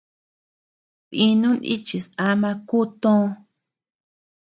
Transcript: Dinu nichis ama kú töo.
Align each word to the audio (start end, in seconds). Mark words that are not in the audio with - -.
Dinu 1.15 1.49
nichis 1.61 2.05
ama 2.27 2.51
kú 2.67 2.79
töo. 3.01 3.25